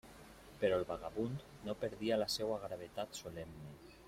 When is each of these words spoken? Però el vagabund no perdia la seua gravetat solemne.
Però 0.63 0.79
el 0.79 0.85
vagabund 0.91 1.45
no 1.69 1.77
perdia 1.85 2.21
la 2.25 2.31
seua 2.39 2.61
gravetat 2.65 3.23
solemne. 3.23 3.75